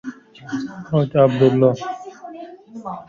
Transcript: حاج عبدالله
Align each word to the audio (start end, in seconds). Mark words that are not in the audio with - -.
حاج 0.89 1.11
عبدالله 1.25 1.73